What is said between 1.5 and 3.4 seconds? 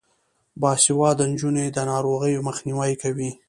د ناروغیو مخنیوی کوي.